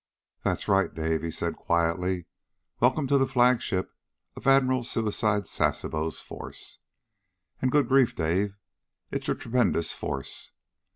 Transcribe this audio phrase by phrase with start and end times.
[0.43, 2.25] "That's right, Dave," he said quietly.
[2.79, 3.93] "Welcome to the flagship
[4.35, 6.79] of Admiral Suicide Sasebo's force.
[7.61, 8.57] And, good grief, Dave!
[9.11, 10.53] It's a tremendous force!